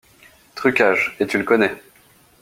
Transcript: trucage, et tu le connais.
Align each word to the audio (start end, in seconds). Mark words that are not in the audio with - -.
trucage, 0.55 1.15
et 1.19 1.27
tu 1.27 1.37
le 1.37 1.43
connais. 1.43 1.75